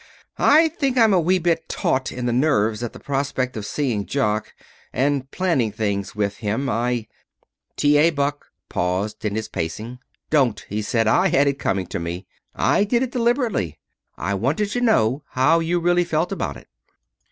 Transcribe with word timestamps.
I 0.39 0.69
think 0.69 0.97
I'm 0.97 1.13
a 1.13 1.19
wee 1.19 1.37
bit 1.37 1.69
taut 1.69 2.11
in 2.11 2.25
the 2.25 2.33
nerves 2.33 2.81
at 2.81 2.91
the 2.91 2.99
prospect 2.99 3.55
of 3.55 3.67
seeing 3.67 4.07
Jock 4.07 4.55
and 4.91 5.29
planning 5.29 5.71
things 5.71 6.15
with 6.15 6.37
him 6.37 6.67
I" 6.69 7.05
T. 7.77 7.97
A. 7.99 8.09
Buck 8.09 8.47
paused 8.67 9.23
in 9.25 9.35
his 9.35 9.47
pacing. 9.47 9.99
"Don't!" 10.31 10.65
he 10.69 10.81
said. 10.81 11.05
"I 11.07 11.27
had 11.27 11.45
it 11.45 11.59
coming 11.59 11.85
to 11.85 11.99
me. 11.99 12.25
I 12.55 12.83
did 12.83 13.03
it 13.03 13.11
deliberately. 13.11 13.77
I 14.17 14.33
wanted 14.33 14.71
to 14.71 14.81
know 14.81 15.21
how 15.33 15.59
you 15.59 15.79
really 15.79 16.03
felt 16.03 16.31
about 16.31 16.57
it." 16.57 16.67